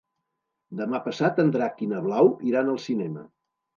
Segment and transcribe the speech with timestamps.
[0.79, 3.29] Demà passat en Drac i na Blau iran al cinema.